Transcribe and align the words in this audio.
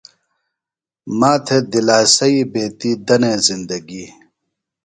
ماتھے 1.19 1.57
دِلاسیئی 1.71 2.41
بیتیۡ 2.51 2.97
دنے 3.07 3.33
زندگی۔ 3.47 4.05